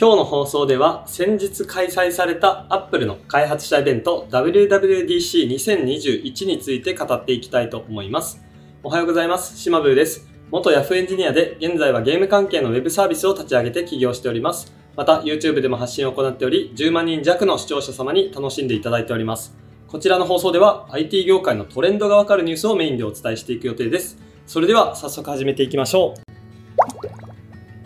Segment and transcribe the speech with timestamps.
[0.00, 8.40] 今日の放送では先日開催された Apple の開発者イベント WWDC2021 について語っていきたいと思います。
[8.84, 9.58] おはようございます。
[9.58, 10.28] 島ブーです。
[10.52, 14.72] 元 Yahoo エンジニアで現在はゲーム関係の Web サービスを立ち上げて起業しております。
[14.94, 19.56] また YouTube でも発信を行っており10万人弱の視聴者様に楽しんでいただいております。
[19.88, 24.16] こちらの放送では IT 業界のトレンドがわかるニュースをメインでお伝えしていく予定です。
[24.46, 26.27] それでは早速始めていきましょう。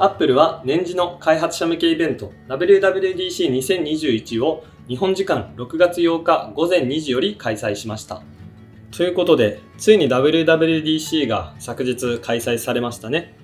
[0.02, 8.20] Apple は年次の開発者向けイベント WWDC2021 を日本時間6月8日午前2時より開催しました。
[8.90, 13.36] ということで、ついに WWDC が昨日開催されましたね。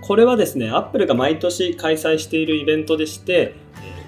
[0.00, 3.52] これはですね、Apple が毎年開催しているイベントでして、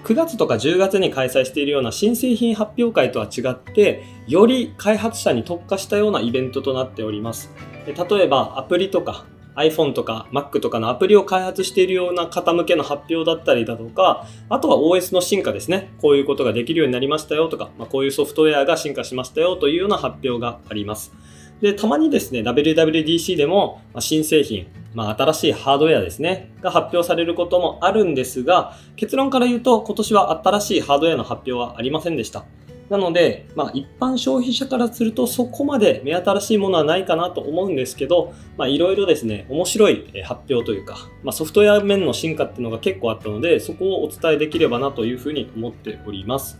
[0.04, 7.52] 9月とか10月に開催しているような新製品発表会とは違って、より開発者に特化したようなイベントとなっております。
[7.86, 9.26] 例えばアプリとか
[9.58, 15.92] iPhone とか Mac とかのアプリを開発しているような方向けの発表だったりだとか、あとは OS の進化ですね。
[16.00, 21.12] こういうことができるようになりましたよとか、まあ、こういうソフトウェアが進化しましたよというような発表があります。
[21.60, 32.44] で、たまにですね、WWDC でも新製品、まあ、新しいハードウェアですね、が発表されることもあるんですが、結論から言うと今年は新しいハードウェアの発表はありませんでした。
[32.90, 46.58] なので、まあ、一般消費者からするとそこまで目新しいものはないかなと思うんですけど、まあ、いろいろですね、面白い発表というか、まあ、ソフトウェア面の進化っていうのが結構あったので、そこをお伝えできればなというふうに思っております。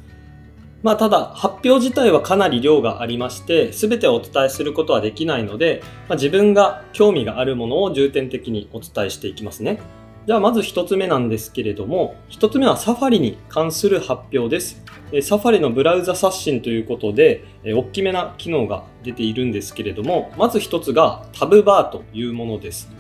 [0.83, 9.81] まあ、ただ、発表自体はかなり量がありまして、すべてをお伝えすることはできないので、まあ、自分が興味があるものを重点的にお伝えしていきますね。
[10.29, 14.85] じゃあまず一つ目なんですけれども、一つ目はサファリに関する発表です。
[15.23, 22.93] サファリのブラウザ刷新ということで、大きめな機能が出ているんですけれども、まず一つがタブバーというものです。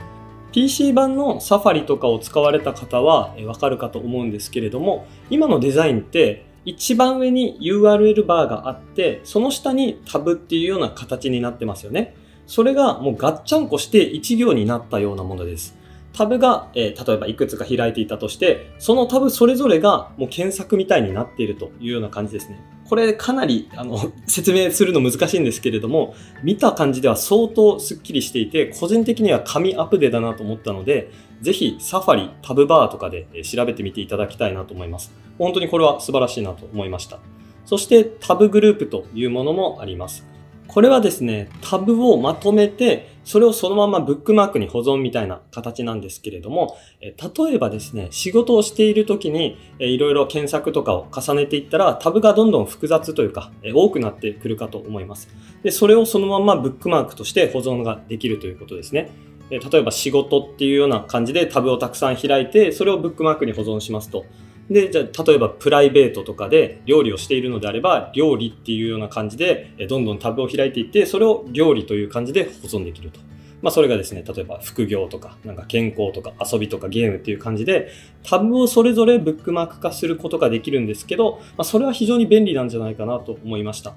[0.52, 12.14] PC 版のサファリとかを使われた方はわかるかと思うんですけれども、今のデザインって一番上に URL バーがあって、その下にタブっていうような形になってますよね。
[12.46, 15.76] それがもうガッチャンコして一行になったようなものです。
[16.12, 22.60] タブが、えー、例えばいくつか開いていたとして、そのタブそれぞれがもう検索みたいになっているというような感じですね。
[22.88, 31.10] これかなりあの 説明するの難しいんですけれども、見た感じでは相当スッキリしていて、個人的には紙アプデだなと思ったので、
[31.42, 35.12] ぜひサファリ、タブバーとかで調べてみていただきたいなと思います。
[35.38, 37.18] 本当にこれは素晴らしいなと思いました。
[37.64, 40.26] そしてタブグループというものもあります。
[40.68, 55.28] これはですね、タブをまとめて、それをそのままブックマークに保存みたいな形なんですけれども、例えばですね、仕事をしている時にいろいろ検索とかを重ねていったら、タブがどんどん複雑というか、多くなってくるかと思います。
[55.62, 59.10] で、それをそのままブックマークとして保存ができるということですね。
[59.50, 64.26] 例えば仕事っていうような感じでタブをたくさん開いて、それをブックマークに保存しますと。
[64.70, 73.20] で、じゃあ、例えばプライベートとかで料理をしているのであれば、料理っていうような感じで、どんどんタブを開いていって、それを料理という感じで保存できると。
[73.60, 77.88] まあ、それがですね、例えば副業とか、なんか健康とか遊びとかゲームっていう感じで、
[78.22, 83.94] タブをそれぞれブックマーク化することができるんですけど、まあ、それは非常に便利なんじゃないかなと思いました。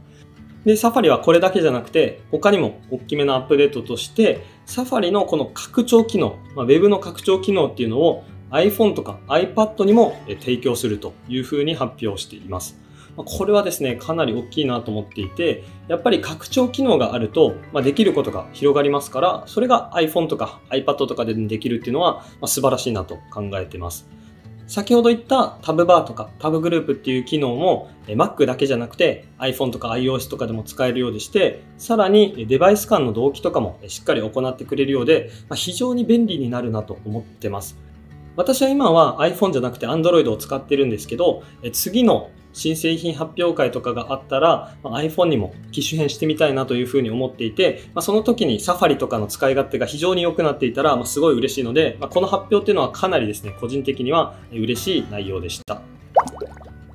[0.66, 12.80] で、サファリはこれだけじゃなくて、他にも大きめなアップデートとして、サファリのこの拡張機能、まあ、Web の拡張機能っていうのを iPhone とか iPad にも提供するというふうに発表しています。
[13.16, 24.08] これはですね、かなり大きいなと思っていて、やっぱり拡張機能があると、まあ、できることが広がりますから、それが iPhone とか iPad とかでできるっていうのは、まあ、素晴らしいなと考えています。
[24.68, 37.78] 先ほど言ったタブバーとかタブグループっていう機能も Mac だけじゃなくて iPhone とか iOS とかでも使えるようでして、さらにデバイス間の同期とかもしっかり行ってくれるようで、非常に便利になるなと思ってます。
[38.36, 41.44] 私は今は iPhone じゃなくて Android を使ってるんですけど、
[41.74, 55.82] 次の新製品発表会とかがあったら、ま iPhone にも機種変してみたいなというふうに思っていて、ま、その時にサファリとかの使い勝手が非常に良くなっていたら、ま、すごい嬉しいので、ま、この発表っていうのはかなりですね、個人的には嬉しい内容でした。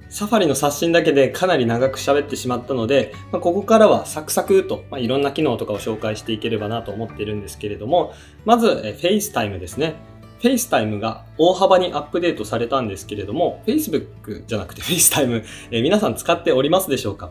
[0.08, 8.12] サファリの刷新だけでかなり長く喋ってしまったので、ま、ここからはサクサクと、まあ、いろんな機能とかを紹介していければなと思ってるんですけれども、
[8.44, 9.96] まず、FaceTime ですね。
[10.40, 17.30] FaceTime が大幅にアップデートされたんですけれども、Facebook じゃなくて FaceTime、えー、皆さん使っておりますでしょうか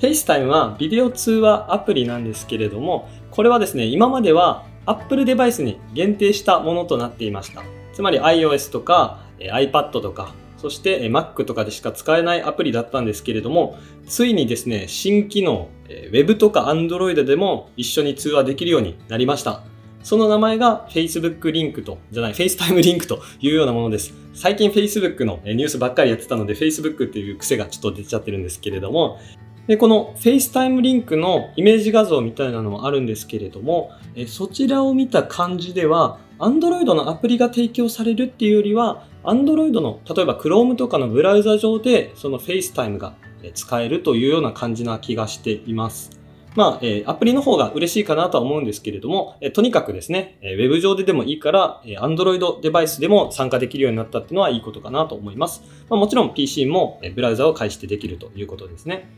[0.00, 7.62] ?FaceTime はビデオ通話アプリなんですけれども、これはですね、今までは Apple デバイスに限定したものとなっていました。
[7.92, 15.68] つまり iOS とか iPad とか、そして Mac とかでしか使えないアプリだったんですけれども、ついにですね、新機能、
[16.12, 19.62] Web とか Android でも一緒に通話できるようになりました。
[20.04, 24.14] その名前が Facebook リンクと、じゃない、FaceTime リンクというようなものです。
[24.34, 29.18] 最近 Facebook のニュースばっかりやってたので Facebook っていう癖がちょっと出ちゃってるんですけれども、
[29.66, 33.92] で、この FaceTime リンクのイメージ画像みたいなのもあるんですけれども、
[34.26, 43.14] そちらを見た感じでは、Android のアプリが提供されるっていうよりは、Android の、例えば Chrome とかのブラウザ上で、その FaceTime が
[43.54, 46.10] 使えるというような感じな気がしています。
[46.54, 55.62] まあ、えー、アプリの方が嬉しいかなとは思うんですけれども、えー、とにかくですね、えー、ウェブ上ででもいいから、えー、Android デバイスでも参加できるようになったっていうのはいいことかなと思います。
[55.90, 59.08] まあ、もちろん PC も、えー、ブラウザを介してできるということですね。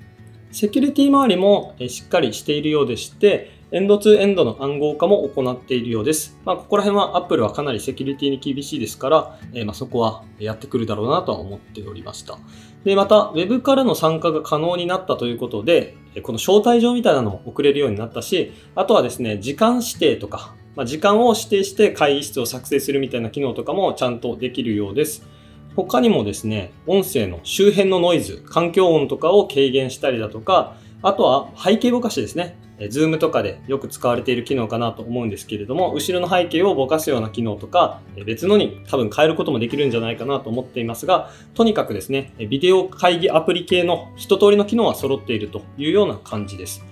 [0.51, 6.39] セキュリティ周りも、えー、しっかりしているようでして、エンドツーエンドの暗号化も行っているようです。
[6.45, 12.39] まあ、ここら辺は Apple はかなりセキュリティに厳しいですから、えー、まあそこはやってくるだろうなとは思っておりました。
[12.85, 25.27] で、また、Web からの参加が可能になったということで、この招待状みたいなのを送れるようになったし、あとはですね、時間指定とか、まあ、時間を指定して会議室を作成するみたいな機能とかもちゃんとできるようです。
[25.75, 32.59] 他にもですね、音声の周辺のノイズ、環境音とかを軽減したりだとか、あとは背景ぼかしですね。
[32.91, 46.85] ズームとかでよく使われている機能かなと思うんですけれども、後ろの背景をぼかすような機能とか、別のに多分変えることもできるんじゃないかなと思っていますが、とにかくですね、ビデオ会議アプリ系の一通りの機能は揃っているというような感じです。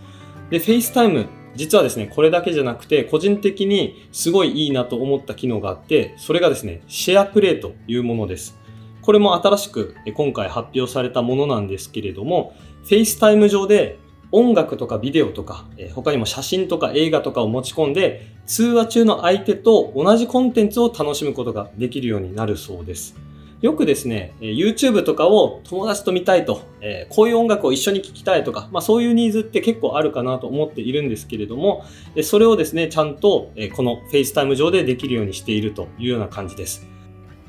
[0.49, 8.59] で、FaceTime、実はですね、これだけじゃなくて、個人的にすごいいいなと思った機能があって、それがですね、シェアプレイというものです。
[9.03, 12.55] これも新しく今回発表されたものなんですけれども、
[12.85, 13.99] FaceTime 上で
[14.37, 23.15] 音楽とかビデオとか、え他にも写真とか映画とかを持ち込んで、通話中の相手と同じコンテンツを楽しむことができるようになるそうです。
[23.61, 31.85] よくですね、YouTube とかを友達と見たいと、えこういう音楽を一緒に聴きたいとか、まあそういうニーズって結構あるかなと思っているんですけれども、
[32.25, 36.87] それをですね、ちゃんとこの FaceTime 上でできるようにしているというような感じです。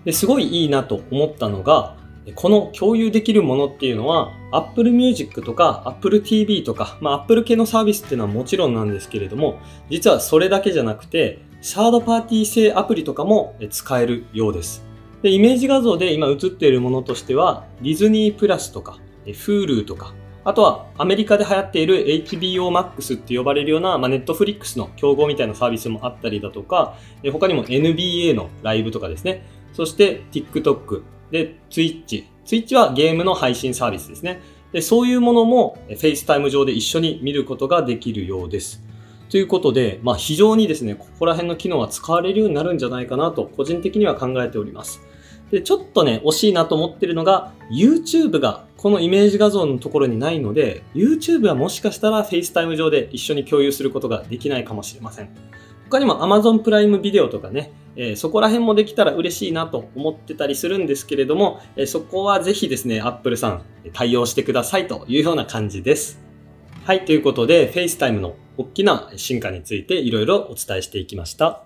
[0.05, 1.97] ですごいいいなと思ったのが、
[2.33, 14.85] この共有できるものっていうのは Apple Music とか Apple TV とか、まあ、Apple 系のサービスっていうのはもちろんなんですけれども実はそれだけじゃなくてサードパーティー製アプリとかも使えるようです。
[15.21, 20.13] でイメージ画像で今映っているものとしてはディズニープラスとか Hulu とか
[20.43, 26.95] あとはアメリカで流行っている HBO Max って呼ばれるような、まあ、Netflix の競合みたいなサービスもあったりだとか
[27.31, 29.43] 他にも NBA のライブとかですね
[29.73, 31.01] そして TikTok
[31.35, 32.23] で、Twitch。
[32.45, 34.39] Twitch はゲームの配信サービスですね。
[34.71, 38.81] で、そういうものも FaceTime 上で一緒に見ることができるようです。
[39.29, 45.01] ということで、まあ非常にですね、ここら辺の機能は使われるようになるんじゃないかなと、個人的には考えております。
[45.51, 55.29] で、ちょっとね、惜しいなと思ってるのが、YouTube がこのイメージ画像のところにないので、YouTube はもしかしたら FaceTime 上で一緒に共有することができないかもしれません。
[55.89, 63.61] 他にも Amazon プライムビデオとかね、え、そこら辺もできたら嬉しいなと思ってたりするんですけれども、え、そこはぜひですね、Apple さん
[63.93, 66.21] 対応してくださいというような感じです。
[66.83, 71.63] はい、ということで FaceTime の大きな進化についていろいろお伝えしていきました。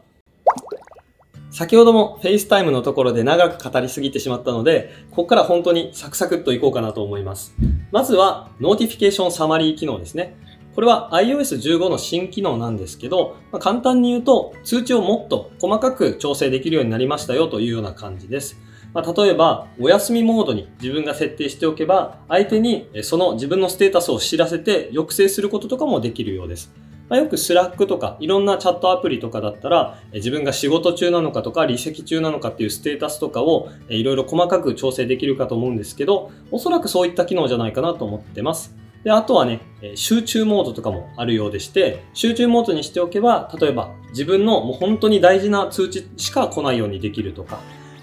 [1.52, 7.56] 先ほども FaceTime のところで長く語りすぎてしまったので、ここから本当にサクサクっといこうかなと思います。
[7.92, 10.38] まずは、 Notification Summary 機能ですね。
[10.80, 18.56] これは iOS15 の新機能なんですけど、まあ、簡単に言うと通知をもっと細かく調整できるようになりましたよというような感じです。
[18.94, 26.74] まあ、例えば、お休みモードに自分が設定しておけば、相手にその自分のステータスを知らせて抑制することとかもできるようです。
[27.10, 38.89] まあ、よく Slack とかいろんなチャットアプリとかだったら自分が仕事中なのかとか離席中なのかっていうステータスとかをいろいろ細かく調整できるかと思うんですけどおそらくそういった機能じゃないかなと思ってます。
[39.04, 39.62] で、あとはね、
[39.96, 47.60] 集中モードとかもあるようでして、集中モードにしておけば、例えば自分のもう本当に大事な通知しか来ないようにできるとか、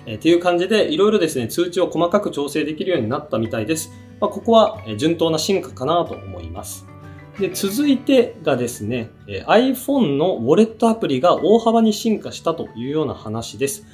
[0.07, 3.91] えっていう感じで、いろいろですね、通知を細かく調整できるようになったみたいです。
[4.21, 6.87] まあ、ここは順当な進化かなと思います。
[7.39, 9.11] で、続いてがですね、
[9.47, 13.85] iPhone のウォレットアプリが大幅に進化したというような話です。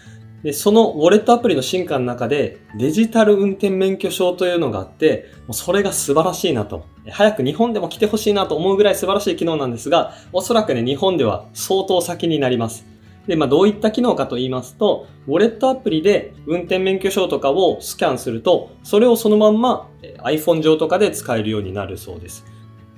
[0.43, 6.85] で、そのウォレットアプリの進化の中でデジタル運転免許証というのがあって、もうそれが素晴らしいなと。
[7.11, 12.87] 早く日本でも来てほしいなと思うぐらい素晴らしい機能なんですが、おそらくね、日本では相当先になります。
[13.27, 19.89] で、まあ、どういった機能かと言いますと、ウォレットアプリで運転免許証とかをスキャンすると、それをそのまんま
[20.25, 22.45] iPhone 上とかで使えるようになるそうです。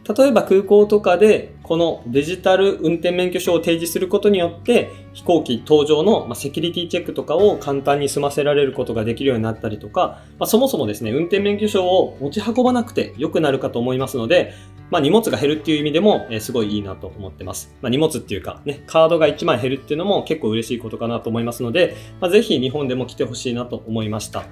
[0.07, 14.53] 例えば空港とかでこのデジタル運転免許証を提示することによって飛行機搭乗のセキュリティチェックとかを簡単に済ませられることができるようになったりとか、まあ、そもそもですね、運転免許証を持ち運ばなくて良くなるかと思いますので、
[14.91, 17.75] まあ、荷物が減るっていう意味でも、え、すごいいいなと思ってます。
[17.81, 24.45] まあ、荷物っていうかね、カードが1枚減るっていうのも結構嬉しいことかなと思いますので、まあ、ぜひ日本でも来てほしいなと思いました。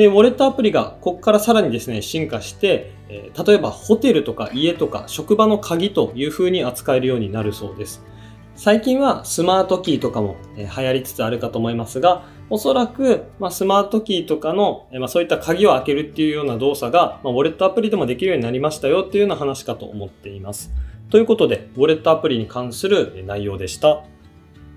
[0.00, 8.02] で、ウォレットアプリがここからさらにですね、進化して、え、例えばホテルとか家とか職場の鍵という風に扱えるようになるそうです。
[8.56, 20.72] 最近はスマートキーとかも、え、流行りつつあるかと思いますが、おそらく、ま、スマートキーとかの、ま、そういった鍵を開けるっていうような動作が、ま、ウォレットアプリでもできるようになりましたよっていうような話かと思っています。
[21.10, 24.02] ということで、ウォレットアプリに関する内容でした。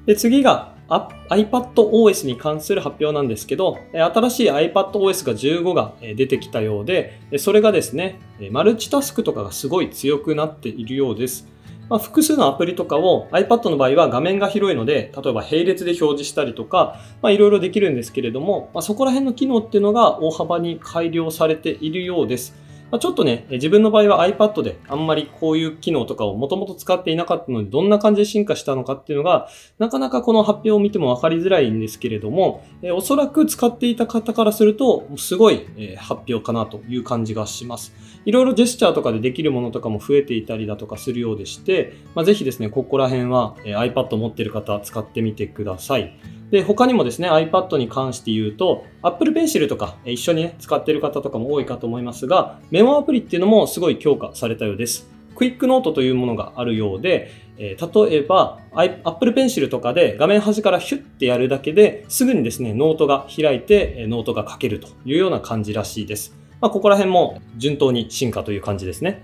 [0.06, 8.20] で、次が iPadOS に関する発表なんですけど、新しい iPadOS が15が出てきたようで、それがですね、
[8.52, 11.48] マルチタスクとかがすごい強くなっているようです。
[11.90, 22.56] まあ、複数のアプリとかを iPad の場合は画面が広いので、例えば並列で表示したりとか、いろいろできるんですけれども、まあ、そこら辺の機能っていうのが大幅に改良されているようです。
[22.94, 37.96] まあ、ちょっとね、自分の場合は iPad であんまりこういう機能とかをもともと使っていなかったので、どんな感じで進化したのかっていうのが、なかなかこの発表を見てもわかりづらいんですけれども、えおそらく使っていた方からすると、すごい、え発表かなという感じがします。
[38.26, 46.16] いろいろジェスチャーとかでできるものとかも増えていたりだとかするようでして、まあ、ぜひですね、ここら辺は、え iPad 持ってる方使ってみてください。
[46.52, 55.10] で、他にもですね、iPad に関して言うと、Apple Pencil とか一緒にね、使っている方とかも多いかと思いますが、メモアプリっていうのもすごい強化されたようです。
[55.36, 66.36] Quick Note というものがあるようで、え、例えば Apple Pencil とかで画面端からヒュッてやるだけですぐにですね、ノートが開いてノートが書けるというような感じらしいです。
[66.62, 69.24] まあ、ここら辺も順当に進化という感じですね。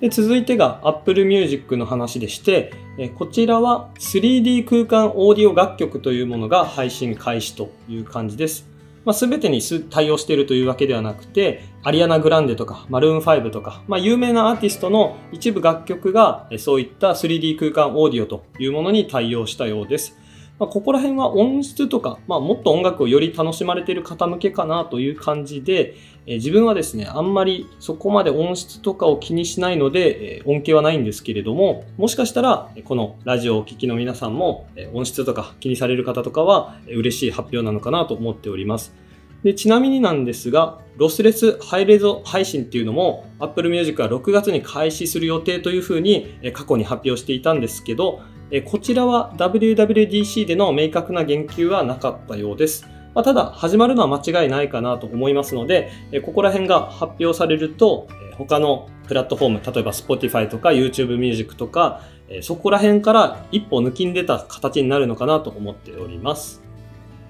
[0.00, 8.74] で続いてが Apple Music の話でして、えこちらは 3D 空間オーディオ楽曲というものが配信開始という感じです。
[9.04, 9.60] まあ、全てに
[9.90, 20.18] 対応しているというわけではなくて、アリアナ・グランデとか、マルーン5とか、まあ、有名なアーティストの一部楽曲が、そういった 3D 空間オーディオというものに対応したようです。
[20.58, 25.96] まあ、ここら辺は音質とか、まあ、もっと音楽をより楽しまれている方向けかなという感じで、
[26.26, 38.94] え、自分はですね、あんまりそこまで音質とかを気にしないので、え、恩恵はないんですけれども、もしかしたら、このラジオをお聴きの皆さんも、え、音質とか気にされる方とかは、え、嬉しい発表なのかなと思っております。
[39.42, 48.20] でちなみになんですが、ロスレスハイレゾ配信っていうのも Apple Music は6月に開始する予定というふうに過去に発表していたんですけど、
[48.62, 52.86] こちらは WWDC での明確な言及はなかったようです。
[53.14, 55.90] まあ、ただ、始まるのは間違いないかなと思いますので、
[56.24, 62.02] ここら辺が発表されると、他のプラットフォーム、例えば Spotify とか YouTube Music とか、
[62.42, 66.62] そこら辺から一歩抜きん出た形になるのかなと思っております。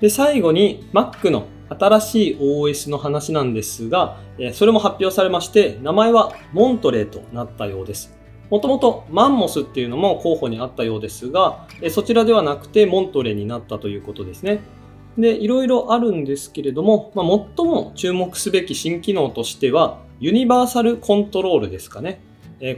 [0.00, 4.19] で、最後に Mac の新しい OS の話なんですが、
[4.52, 8.14] それも発表されまして、名前はモントレーとなったようです。
[8.54, 14.61] もともとマンモスっていうのも候補にあったようですが、そちらではなくてモントレになったということですね。
[15.18, 22.20] で、いろいろあるんですけれども、まあ、最も注目すべき新機能としては、ユニバーサルコントロールですかね。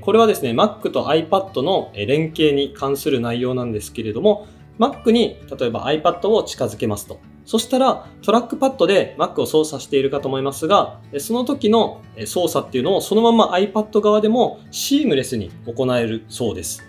[0.00, 4.46] これはですね、Mac と iPad の連携に関する内容なんですけれども、
[4.78, 7.20] Mac に例えば iPad を近づけますと。
[7.46, 16.82] そしたらトラックパッドで Mac を操作しているかと思いますが、その時の操作っていうのをそのまま iPad 側でもシームレスに行えるそうです。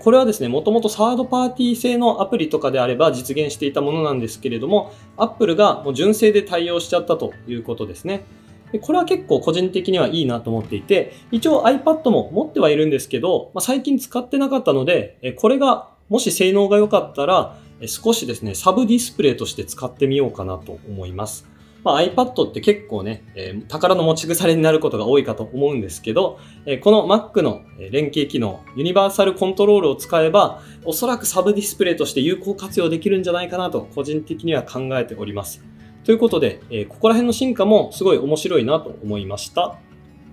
[0.00, 8.24] これはですね、もともとサードパーティー製のアプリとかであれば実現していたものなんですけれども、Apple がもう純正で対応しちゃったということですね。
[8.82, 21.46] これは結構個人的にはいいなと思っていて、一応 iPad も持ってはいるんですけど、まあ、最近使ってなかったので、これがもし性能が良かったら、少しですね、サブディスプレイとして使ってみようかなと思います。
[21.84, 35.64] まあ、iPad って結構ね、えー、宝の持ち腐れになることが多いかと思うんですけど、えー、この Mac の連携機能、ユニバーサルコントロールを使えば、おそらくサブディスプレイとして有効活用できるんじゃないかなと個人的には考えております。
[36.04, 39.78] ということで、えー、ここら辺の進化もすごい面白いなと思いました。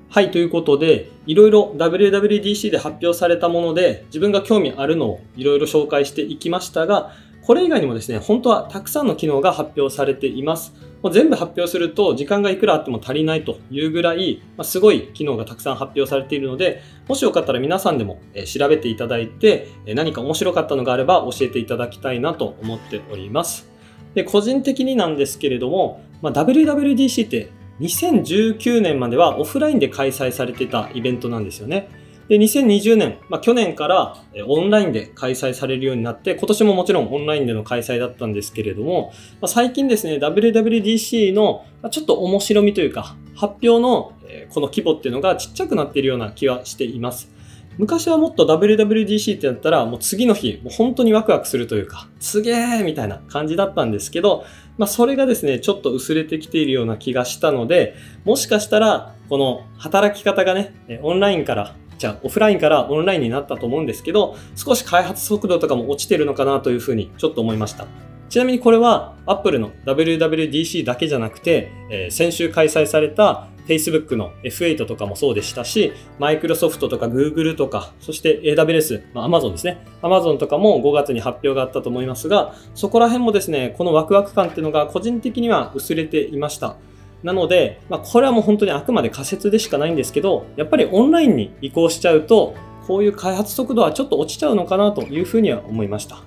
[0.10, 7.12] はい、ということで、いろいろ WWDC で発表されたもので、自分が興味あるのをいろいろ紹介していきましたが、
[7.46, 10.74] これ以外にもですね、本当はたくさんの機能が発表されています。
[11.04, 18.20] もう全部発表すると時間がいくらあっても足りないというぐらい、まあ、すごい機能がたくさん発表されているので、もしよかったら皆さんでも
[18.52, 23.70] 調べていただいて、何か面白かったのがあれば教えていただきたいなと思っております。
[24.16, 31.90] で個人的になんですけれども、まあ、WWDC って2019年まではオフラインで開催されてたイベントなんですよね。
[32.28, 34.18] で、2020年、まあ、去年から
[34.48, 44.14] オンラインで開催されるようになって、今年ももちろんオンラインでの開催だったんですけれども、まあ、最近ですね、WWDC のちょっと面白みというか、発表の
[44.50, 47.36] この規模っていうのがちっちゃくなっているような気はしています。
[47.78, 54.46] 昔はもっと WWDC ってなったら、もう次の日、もう本当にワクワクするというか、すげーみたいな感じだったんですけど、
[54.78, 67.88] まあそれがですね、ちょっと薄れてきているような気がしたので、もしかしたら、この働き方がね、オンラインから、じゃあオフラインからオンラインになったと思うんですけど、少し開発速度とかも落ちてるのかなというふうにちょっと思いました。
[68.30, 79.86] ちなみにこれは Apple の WWDC だけじゃなくて、えー、先週開催された Facebook の F8 とかもそうでしたし、Microsoft とか Google とか、そして AWS、まあ、Amazon ですね。
[80.02, 86.78] Amazon とかも5月に発表があったと思いますが、そこら辺もですね、このワクワク感っていうのが個人的には薄れていました。
[87.24, 92.56] なので、まあ、これはもう本当にあくまで仮説でしかないんですけど、やっぱりオンラインに移行しちゃうと、
[92.88, 96.20] こういう開発速度はちょっと落ちちゃうのかなというふうには思いました。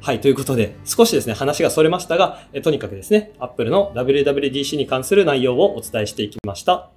[0.00, 6.90] はい、ということで、少しですね、話がそれましたが、えとにかくですね、Apple の WWDC に関する内容をお伝えしていきました。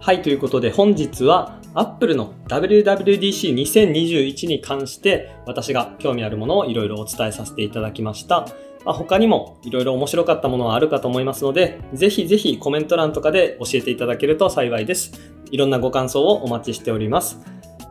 [0.00, 8.46] はい、ということで、本日は Apple の WWDC2021 に関して、私が興味あるものをいろいろお伝えさせていただきました。
[8.86, 15.12] まあ、他にもいろいろ面白かったものはあるかと思いますので、ぜひぜひコメント欄とかで教えていただけると幸いです。
[15.50, 17.40] いろんなご感想をお待ちしております。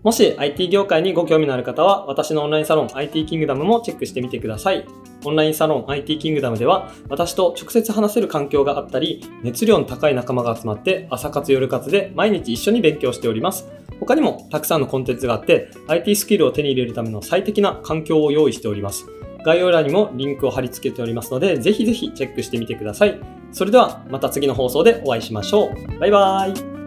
[0.04, 4.86] もし IT 業界にご興味のある方は、私のオンラインサロン IT キングダムもチェックしてみてください。
[5.26, 13.68] オンラインサロン IT キングダムでは、私と直接話せる環境があったり、熱量の高い仲間が集まって朝活夜活で毎日一緒に勉強しております。
[14.00, 19.08] 他にもたくさんのコンテンツがあって、IT スキルを手に入れるための最適な環境を用意しております。
[19.46, 23.20] 概要欄にもリンクを貼り付けておりますので、ぜひぜひチェックしてみてください。
[23.52, 26.00] それではまた次の放送でお会いしましょう。
[26.00, 26.85] バイバーイ。